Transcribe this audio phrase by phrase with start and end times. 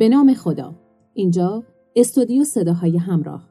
[0.00, 0.74] به نام خدا.
[1.14, 1.62] اینجا
[1.96, 3.48] استودیو صداهای همراه.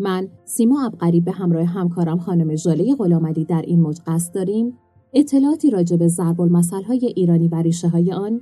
[0.00, 4.78] من سیما ابقری به همراه همکارم خانم ژاله غلامعلی در این موج قصد داریم.
[5.12, 6.40] اطلاعاتی راجع به ضرب
[6.86, 8.40] های ایرانی و ریشه های آن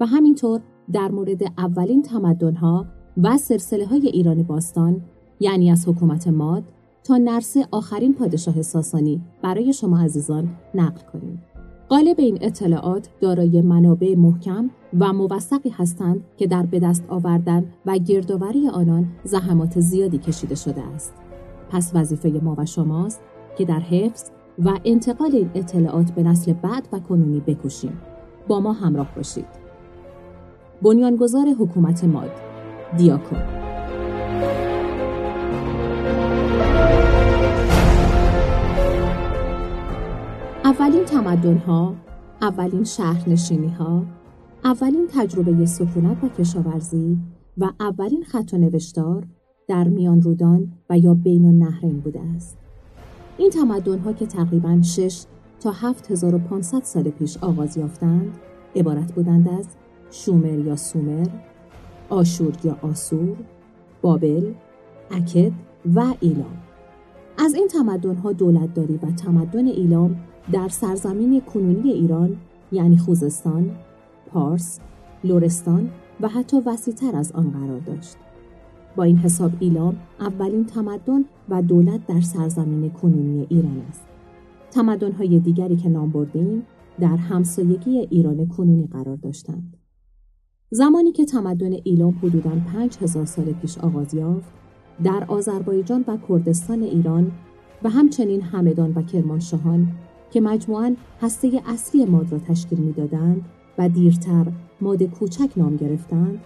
[0.00, 0.60] و همینطور
[0.92, 2.86] در مورد اولین تمدنها
[3.22, 5.00] و سلسله های ایرانی باستان
[5.40, 6.62] یعنی از حکومت ماد
[7.04, 11.42] تا نرسه آخرین پادشاه ساسانی برای شما عزیزان نقل کنیم.
[11.92, 17.98] قالب این اطلاعات دارای منابع محکم و موثقی هستند که در به دست آوردن و
[17.98, 21.14] گردآوری آنان زحمات زیادی کشیده شده است.
[21.70, 23.20] پس وظیفه ما و شماست
[23.58, 28.00] که در حفظ و انتقال این اطلاعات به نسل بعد و کنونی بکوشیم.
[28.48, 29.46] با ما همراه باشید.
[30.82, 32.30] بنیانگذار حکومت ماد
[32.96, 33.61] دیاکو
[40.72, 41.94] اولین تمدن ها،
[42.42, 44.04] اولین شهرنشینی ها،
[44.64, 47.18] اولین تجربه سکونت و کشاورزی
[47.58, 49.26] و اولین خط و نوشتار
[49.68, 52.58] در میان رودان و یا بین النهرین بوده است.
[53.38, 55.24] این تمدن ها که تقریبا 6
[55.60, 58.32] تا 7500 سال پیش آغاز یافتند،
[58.76, 59.66] عبارت بودند از
[60.10, 61.26] شومر یا سومر،
[62.08, 63.36] آشور یا آسور،
[64.02, 64.52] بابل،
[65.10, 65.52] اکد
[65.94, 66.56] و ایلام.
[67.38, 70.16] از این تمدن ها دولتداری و تمدن ایلام
[70.52, 72.36] در سرزمین کنونی ایران
[72.72, 73.70] یعنی خوزستان،
[74.26, 74.80] پارس،
[75.24, 75.90] لورستان
[76.20, 78.16] و حتی وسیعتر از آن قرار داشت.
[78.96, 84.02] با این حساب ایلام اولین تمدن و دولت در سرزمین کنونی ایران است.
[84.70, 86.62] تمدن‌های دیگری که نام بردیم
[87.00, 89.76] در همسایگی ایران کنونی قرار داشتند.
[90.70, 94.50] زمانی که تمدن ایلام حدوداً پنج هزار سال پیش آغاز یافت،
[95.04, 97.32] در آذربایجان و کردستان ایران
[97.84, 99.88] و همچنین همدان و کرمانشاهان
[100.32, 103.44] که مجموعاً هسته اصلی ماد را تشکیل می‌دادند
[103.78, 104.46] و دیرتر
[104.80, 106.40] ماد کوچک نام گرفتند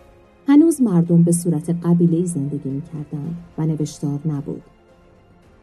[0.48, 4.62] هنوز مردم به صورت قبیله‌ای زندگی می‌کردند و نوشتار نبود.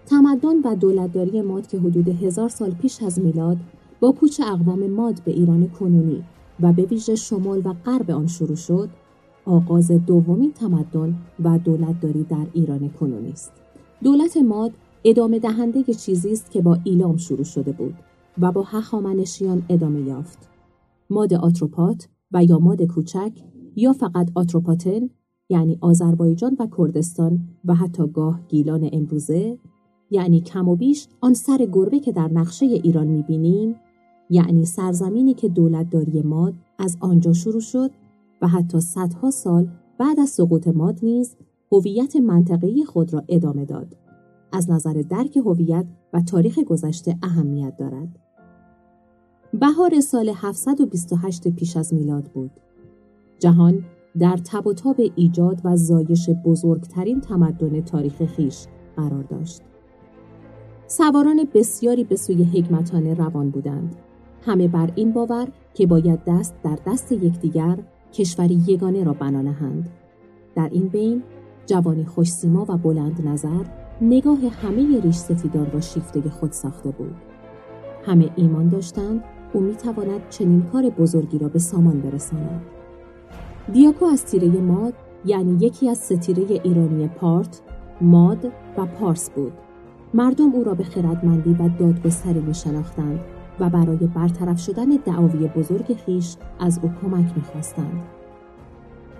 [0.05, 3.57] تمدن و دولتداری ماد که حدود هزار سال پیش از میلاد
[3.99, 6.23] با کوچ اقوام ماد به ایران کنونی
[6.59, 8.89] و به ویژه شمال و غرب آن شروع شد
[9.45, 13.51] آغاز دومین تمدن و دولتداری در ایران کنونی است.
[14.03, 14.71] دولت ماد
[15.03, 17.95] ادامه دهنده چیزی است که با ایلام شروع شده بود.
[18.41, 20.49] و با هخامنشیان ادامه یافت.
[21.09, 23.31] ماد آتروپات و یا ماد کوچک
[23.75, 25.09] یا فقط آتروپاتن
[25.49, 29.57] یعنی آذربایجان و کردستان و حتی گاه گیلان امروزه
[30.11, 33.75] یعنی کم و بیش آن سر گربه که در نقشه ایران می‌بینیم
[34.29, 37.91] یعنی سرزمینی که دولتداری ماد از آنجا شروع شد
[38.41, 39.67] و حتی صدها سال
[39.97, 41.35] بعد از سقوط ماد نیز
[41.71, 43.95] هویت منطقه‌ای خود را ادامه داد.
[44.53, 48.19] از نظر درک هویت و تاریخ گذشته اهمیت دارد.
[49.53, 52.51] بهار سال 728 پیش از میلاد بود.
[53.39, 53.83] جهان
[54.19, 58.65] در تب و تاب ایجاد و زایش بزرگترین تمدن تاریخ خیش
[58.95, 59.61] قرار داشت.
[60.87, 63.95] سواران بسیاری به سوی حکمتانه روان بودند.
[64.41, 67.77] همه بر این باور که باید دست در دست یکدیگر
[68.13, 69.89] کشوری یگانه را بنا نهند.
[70.55, 71.23] در این بین
[71.65, 77.15] جوانی خوشسیما و بلند نظر نگاه همه ریش سفیدان را شیفته خود ساخته بود.
[78.05, 79.23] همه ایمان داشتند
[79.53, 82.61] او می‌تواند چنین کار بزرگی را به سامان برساند.
[83.73, 84.93] دیاکو از تیره ماد
[85.25, 87.61] یعنی یکی از ستیره ایرانی پارت،
[88.01, 88.45] ماد
[88.77, 89.53] و پارس بود.
[90.13, 93.19] مردم او را به خردمندی و دادگستری می شناختند
[93.59, 98.01] و برای برطرف شدن دعاوی بزرگ خیش از او کمک می‌خواستند.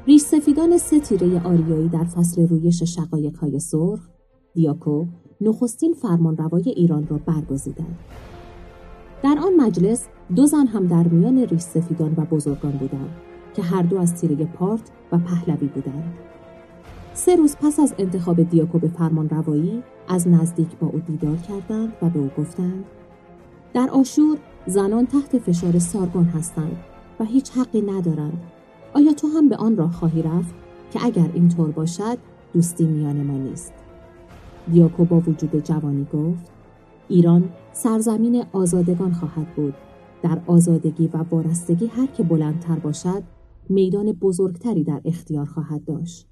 [0.07, 4.09] ریش سفیدان ستیره آریایی در فصل رویش شقایق های سرخ
[4.53, 5.05] دیاکو
[5.41, 7.99] نخستین فرمانروای ایران را برگزیدند.
[9.23, 13.09] در آن مجلس دو زن هم در میان ریش سفیدان و بزرگان بودند
[13.53, 16.13] که هر دو از تیره پارت و پهلوی بودند.
[17.13, 21.93] سه روز پس از انتخاب دیاکو به فرمان روایی از نزدیک با او دیدار کردند
[22.01, 22.85] و به او گفتند
[23.73, 26.77] در آشور زنان تحت فشار سارگون هستند
[27.19, 28.41] و هیچ حقی ندارند.
[28.93, 30.53] آیا تو هم به آن راه خواهی رفت
[30.91, 32.17] که اگر اینطور باشد
[32.53, 33.82] دوستی میان ما نیست؟
[34.71, 36.51] دیاکو با وجود جوانی گفت
[37.07, 39.73] ایران سرزمین آزادگان خواهد بود.
[40.21, 43.23] در آزادگی و وارستگی هر که بلندتر باشد
[43.69, 46.27] میدان بزرگتری در اختیار خواهد داشت.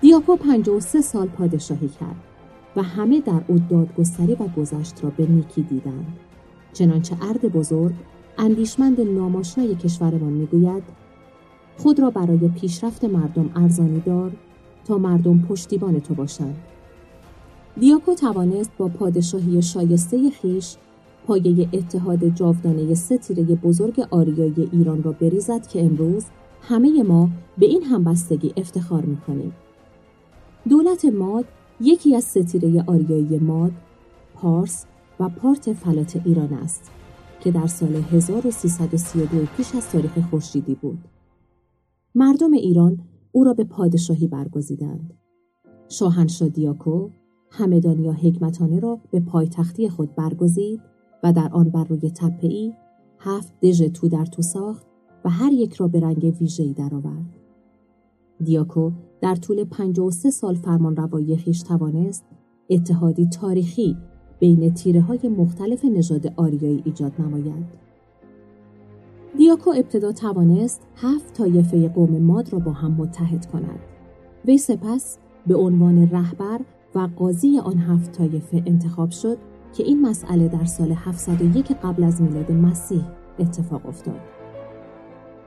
[0.00, 0.36] دیاکو
[0.80, 2.16] سه سال پادشاهی کرد
[2.76, 6.16] و همه در او دادگستری و گذشت را به نیکی دیدند.
[6.72, 7.94] چنانچه ارد بزرگ
[8.38, 10.82] اندیشمند ناماشنای کشورمان می‌گوید
[11.76, 14.32] خود را برای پیشرفت مردم ارزانی دار
[14.84, 16.56] تا مردم پشتیبان تو باشند.
[17.80, 20.76] دیاکو توانست با پادشاهی شایسته خیش
[21.26, 23.18] پایه اتحاد جاودانه سه
[23.62, 26.24] بزرگ آریایی ایران را بریزد که امروز
[26.62, 27.28] همه ما
[27.58, 29.52] به این همبستگی افتخار می‌کنیم.
[30.68, 31.44] دولت ماد
[31.80, 33.72] یکی از ستیره آریایی ماد،
[34.34, 34.86] پارس
[35.20, 36.90] و پارت فلات ایران است
[37.40, 40.98] که در سال 1332 پیش از تاریخ خورشیدی بود.
[42.14, 43.00] مردم ایران
[43.32, 45.14] او را به پادشاهی برگزیدند.
[45.88, 47.10] شاهنشاه دیاکو
[47.52, 50.80] همدانی یا حکمتانه را به پایتختی خود برگزید
[51.22, 52.72] و در آن بر روی تپهای
[53.18, 54.86] هفت دژ تو در تو ساخت
[55.24, 57.36] و هر یک را به رنگ ویژه‌ای درآورد.
[58.44, 58.90] دیاکو
[59.20, 62.24] در طول 53 سال فرمان روایی خیش توانست
[62.70, 63.96] اتحادی تاریخی
[64.38, 67.82] بین تیره های مختلف نژاد آریایی ایجاد نماید.
[69.36, 73.80] دیاکو ابتدا توانست هفت طایفه قوم ماد را با هم متحد کند.
[74.44, 76.60] وی سپس به عنوان رهبر
[76.94, 79.38] و قاضی آن هفت طایفه انتخاب شد
[79.72, 83.04] که این مسئله در سال 701 قبل از میلاد مسیح
[83.38, 84.20] اتفاق افتاد.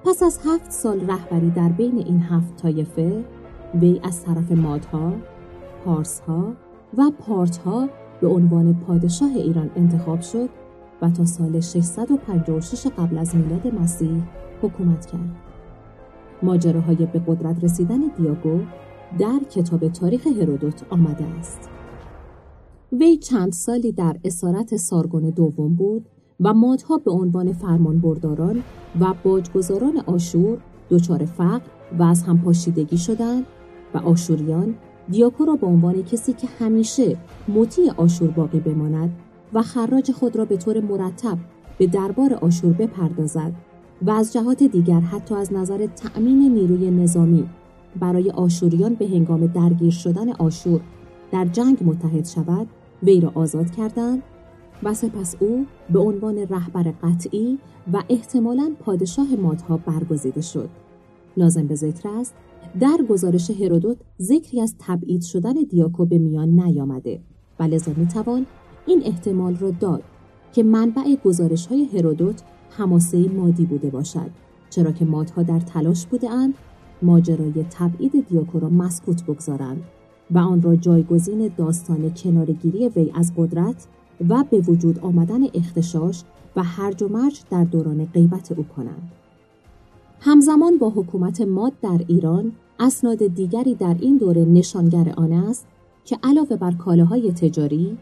[0.06, 3.26] پس از هفت سال رهبری در بین این هفت طایفه
[3.82, 5.14] وی از طرف مادها،
[5.86, 6.54] پارسها
[6.98, 7.90] و پارتها
[8.22, 10.50] به عنوان پادشاه ایران انتخاب شد
[11.02, 14.24] و تا سال 656 قبل از میلاد مسیح
[14.62, 15.36] حکومت کرد.
[16.44, 18.60] ماجراهای به قدرت رسیدن دیاگو
[19.20, 21.70] در کتاب تاریخ هرودوت آمده است.
[22.92, 26.06] وی چند سالی در اسارت سارگون دوم بود
[26.40, 28.64] و مادها به عنوان فرمانبرداران
[29.00, 30.58] و باجگذاران آشور
[30.90, 31.70] دچار فقر
[32.00, 33.46] و از هم پاشیدگی شدند
[33.94, 34.76] و آشوریان
[35.10, 37.18] دیاکو را به عنوان کسی که همیشه
[37.48, 39.16] مطیع آشور باقی بماند
[39.54, 41.38] و خراج خود را به طور مرتب
[41.78, 43.54] به دربار آشور بپردازد
[44.02, 47.50] و از جهات دیگر حتی از نظر تأمین نیروی نظامی
[48.00, 50.82] برای آشوریان به هنگام درگیر شدن آشور
[51.32, 52.68] در جنگ متحد شود
[53.04, 54.24] وی را آزاد کردند
[54.84, 57.60] و سپس او به عنوان رهبر قطعی
[57.94, 60.70] و احتمالاً پادشاه مادها برگزیده شد.
[61.38, 62.36] لازم به ذکر است
[62.80, 67.20] در گزارش هرودوت ذکری از تبعید شدن دیاکو به میان نیامده
[67.60, 68.46] و لذا می‌توان
[68.86, 70.04] این احتمال را داد
[70.54, 72.42] که منبع گزارش های هرودوت
[72.78, 74.30] هماسه مادی بوده باشد
[74.70, 76.54] چرا که مادها در تلاش بوده اند
[77.02, 79.84] ماجرای تبعید دیاکو را مسکوت بگذارند
[80.32, 83.88] و آن را جایگزین داستان کنارگیری وی از قدرت
[84.30, 86.24] و به وجود آمدن اختشاش
[86.56, 89.12] و هرج و مرج در دوران غیبت او کنند.
[90.20, 95.68] همزمان با حکومت ماد در ایران اسناد دیگری در این دوره نشانگر آن است
[96.06, 97.98] که علاوه بر کالاهای تجاری،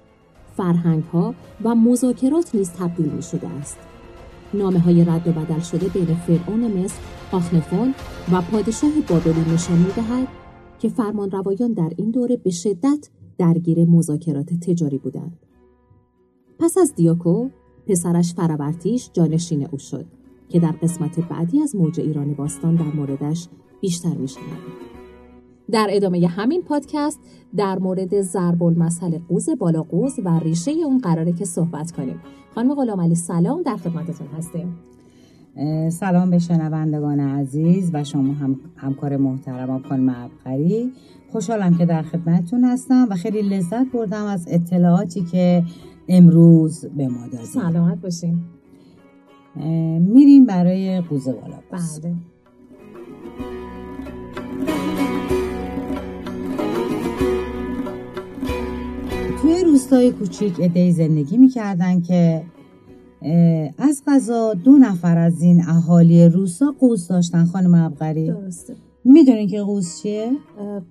[0.58, 3.78] فرهنگها و مذاکرات نیز تبدیل می شده است.
[4.54, 7.00] نامه های رد و بدل شده بین فرعون مصر
[7.32, 7.94] آخنفون
[8.32, 10.28] و پادشاه بابلی نشان می دهد
[10.80, 15.40] که فرمان روایان در این دوره به شدت درگیر مذاکرات تجاری بودند.
[16.60, 17.50] پس از دیاکو
[17.88, 20.06] پسرش فرابرتیش جانشین او شد
[20.50, 23.48] که در قسمت بعدی از موج ایران باستان در موردش
[23.82, 24.93] بیشتر میشنویم
[25.72, 27.20] در ادامه همین پادکست
[27.56, 32.20] در مورد ضرب المثل قوز بالا قوز و ریشه اون قراره که صحبت کنیم.
[32.56, 34.78] خانم غلام علی سلام در خدمتتون هستیم.
[35.90, 40.92] سلام به شنوندگان عزیز و شما هم همکار محترم خانم ابقری
[41.32, 45.64] خوشحالم که در خدمتتون هستم و خیلی لذت بردم از اطلاعاتی که
[46.08, 48.46] امروز به ما دادیم سلامت باشیم
[50.00, 52.16] میریم برای قوزه بالا بله.
[59.74, 62.44] روستای کوچیک ادهی زندگی می‌کردن که
[63.78, 68.76] از غذا دو نفر از این اهالی روستا قوز داشتن خانم ابقری درسته
[69.06, 70.32] می‌دونین که قوز چیه؟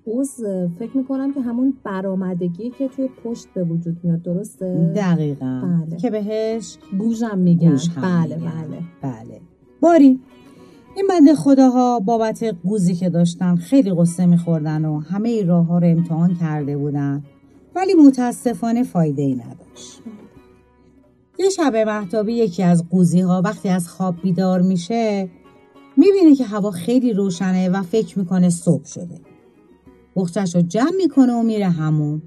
[0.05, 0.45] قوز
[0.79, 5.97] فکر می‌کنم که همون برآمدگی که توی پشت به وجود میاد درسته؟ دقیقا بله.
[5.97, 8.51] که بهش گوژم میگن گوش هم بله میگن.
[8.51, 9.41] بله بله
[9.81, 10.21] باری
[10.97, 15.87] این بنده خداها بابت قوزی که داشتن خیلی قصه میخوردن و همه راه ها رو
[15.87, 17.23] امتحان کرده بودن
[17.75, 20.03] ولی متاسفانه فایده ای نداشت.
[21.39, 25.31] یه شب محتابی یکی از قوزی ها وقتی از خواب بیدار میشه
[25.97, 29.21] می‌بینه که هوا خیلی روشنه و فکر می‌کنه صبح شده.
[30.17, 32.23] بختش رو جمع می‌کنه و میره همون.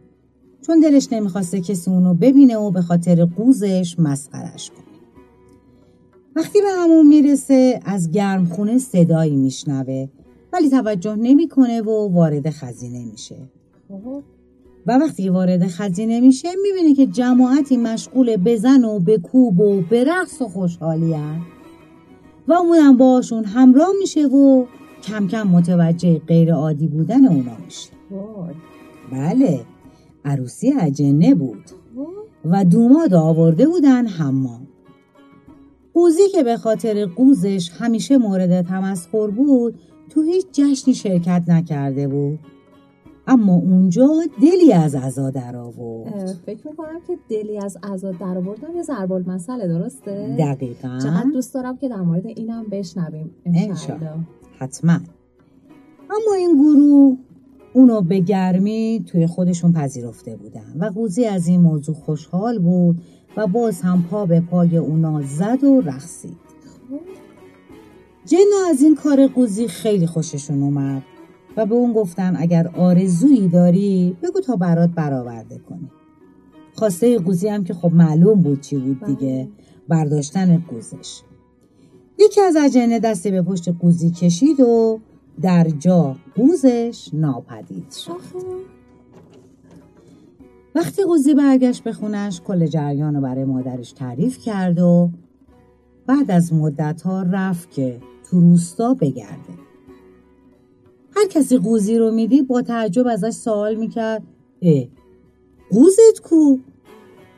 [0.61, 4.85] چون دلش نمی‌خواسته کسی اونو ببینه و به خاطر قوزش مسخرش کنه.
[6.35, 10.07] وقتی به همون می‌رسه از گرمخونه صدایی میشنوه
[10.53, 13.35] ولی توجه نمی‌کنه و وارد خزینه میشه.
[14.87, 20.03] و وقتی وارد خزینه میشه می‌بینه که جماعتی مشغول بزن و به کوب و به
[20.03, 21.41] رقص و خوشحالی هن.
[22.47, 24.65] و اونم باشون همراه میشه و
[25.03, 27.89] کم کم متوجه غیر عادی بودن اونا میشه.
[29.11, 29.61] بله
[30.25, 31.63] عروسی اجنه بود.
[32.45, 34.67] و دوماد آورده بودن حمام
[35.93, 42.39] قوزی که به خاطر قوزش همیشه مورد تمسخر بود تو هیچ جشنی شرکت نکرده بود
[43.27, 44.07] اما اونجا
[44.41, 46.27] دلی از عزا در آورد.
[46.45, 50.99] فکر می‌کنم که دلی از عزا در آوردن یه ضرب المثله درسته؟ دقیقا.
[51.03, 54.09] چقدر دوست دارم که در مورد اینم بشنویم انشالله
[54.59, 54.99] حتما.
[56.09, 57.17] اما این گروه
[57.73, 63.01] اونو به گرمی توی خودشون پذیرفته بودن و قوزی از این موضوع خوشحال بود
[63.37, 66.37] و باز هم پا به پای اونا زد و رقصید.
[68.25, 71.03] جنا از این کار قوزی خیلی خوششون اومد.
[71.57, 75.91] و به اون گفتن اگر آرزویی داری بگو تا برات برآورده کنی
[76.75, 79.47] خواسته قوزی هم که خب معلوم بود چی بود دیگه
[79.87, 81.21] برداشتن قوزش.
[82.19, 84.99] یکی از اجنه دستی به پشت قوزی کشید و
[85.41, 88.11] در جا قوزش ناپدید شد.
[90.75, 95.09] وقتی قوزی برگشت به خونش کل جریان رو برای مادرش تعریف کرد و
[96.07, 99.64] بعد از مدت ها رفت که تو روستا بگرده.
[101.15, 104.23] هر کسی قوزی رو میدی با تعجب ازش سوال می‌کرد.
[104.61, 104.83] اه
[105.69, 106.57] قوزت کو؟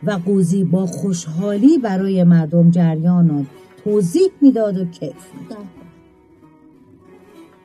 [0.03, 3.45] و قوزی با خوشحالی برای مردم جریان رو
[3.83, 5.65] توضیح می‌داد و کیف می‌داد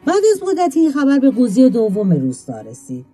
[0.06, 3.06] بعد از مدتی این خبر به قوزی دوم روستا رسید.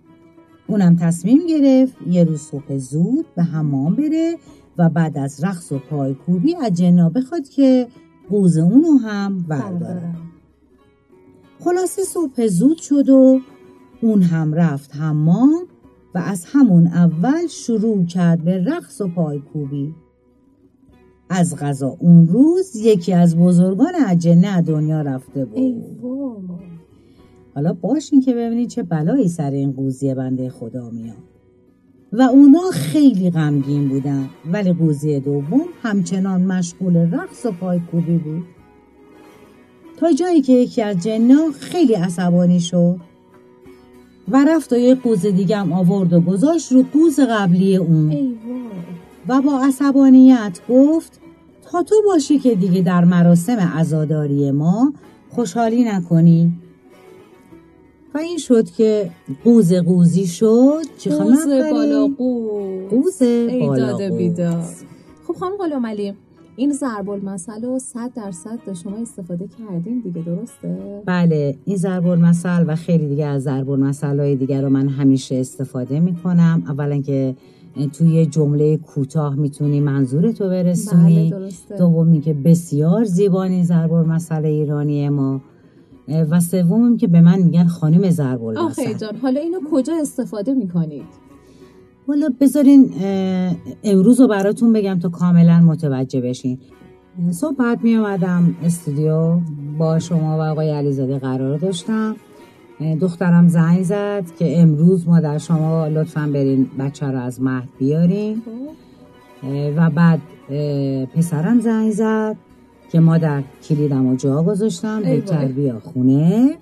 [0.66, 4.36] اونم تصمیم گرفت یه روز صبح زود به حمام بره
[4.78, 7.86] و بعد از رقص و پایکوبی از جنا بخواد که
[8.30, 10.14] قوز اونو هم برداره.
[11.68, 13.40] خلاصه صبح زود شد و
[14.02, 15.66] اون هم رفت حمام
[16.14, 19.94] و از همون اول شروع کرد به رقص و پایکوبی.
[21.30, 25.84] از غذا اون روز یکی از بزرگان اجنه دنیا رفته بود.
[27.54, 31.16] حالا باشین که ببینید چه بلایی سر این قوزی بنده خدا میاد.
[32.12, 38.57] و اونا خیلی غمگین بودن ولی قوزی دوم همچنان مشغول رقص و پایکوبی بود.
[40.00, 42.96] تا جایی که یکی از جنا خیلی عصبانی شد
[44.28, 48.34] و رفت و یه قوز دیگه هم آورد و گذاشت رو قوز قبلی اون.
[49.28, 51.20] و با عصبانیت گفت
[51.62, 54.92] تا تو باشی که دیگه در مراسم عزاداری ما
[55.30, 56.52] خوشحالی نکنی.
[58.14, 59.10] و این شد که
[59.44, 60.82] قوز قوزی شد.
[60.98, 62.88] چه قوز بالا قوز.
[62.90, 63.22] قوز
[63.60, 64.64] بالا
[65.26, 66.14] خب خانم قلوم علی
[66.58, 72.64] این ضرب المثل رو صد درصد شما استفاده کردین دیگه درسته؟ بله این ضرب المثل
[72.66, 76.62] و خیلی دیگه از ضرب المثل های دیگه رو من همیشه استفاده می‌کنم.
[76.68, 77.34] اولا که
[77.92, 81.30] توی جمله کوتاه می‌تونی منظور تو برسونی.
[81.30, 81.48] بله
[81.78, 85.40] دومی که بسیار زیبانی ضرب المثل ایرانی ما.
[86.30, 90.54] و سومم که به من میگن خانم ضرب المثل آخه جان حالا اینو کجا استفاده
[90.54, 91.27] می‌کنید؟
[92.08, 92.90] والا بذارین
[93.84, 96.58] امروز رو براتون بگم تا کاملا متوجه بشین.
[97.30, 99.40] صبح بعد می آمدم استودیو
[99.78, 102.16] با شما و آقای علیزاده قرار داشتم.
[103.00, 108.42] دخترم زنگ زد که امروز ما در شما لطفا برین بچه رو از مهد بیارین.
[109.76, 110.20] و بعد
[111.14, 112.36] پسرم زنگ زد
[112.92, 116.56] که ما در کلیدم و جا گذاشتم به بیا خونه.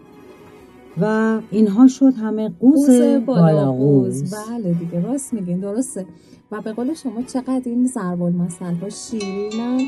[1.01, 4.35] و اینها شد همه قوز, بالا قوز.
[4.35, 6.07] بله دیگه راست میگین درسته.
[6.53, 9.81] و به قول شما چقدر این ضرب المثل ها شیرینن؟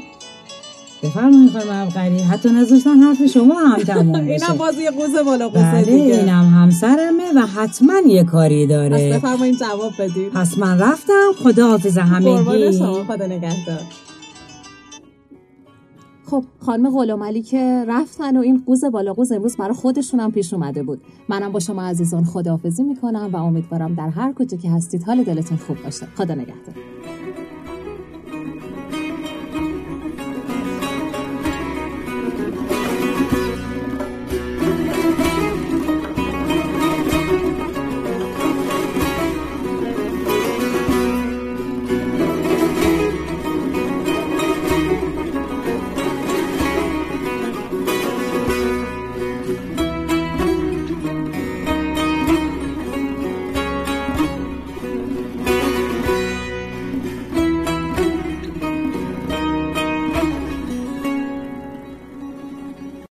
[1.02, 5.48] بفرمایید خانم ابقری حتی نذاشتن حرف شما هم تموم بشه اینم باز یه قوز بالا
[5.48, 6.16] قوز بله دیگه.
[6.16, 9.10] اینم همسرمه و حتما یه کاری داره.
[9.12, 12.24] پس بفرمایید جواب بدید پس من رفتم خدا حافظ همگی.
[12.24, 13.80] قربان شما خدا نگهدار.
[16.30, 20.54] خب خانم غلامعلی که رفتن و این قوز بالا قوز امروز برای خودشون هم پیش
[20.54, 21.00] اومده بود.
[21.28, 25.58] منم با شما عزیزان خداحافظی می‌کنم و امیدوارم در هر کجا که هستید حال دلتون
[25.58, 26.06] خوب باشه.
[26.16, 26.74] خدا نگهدار.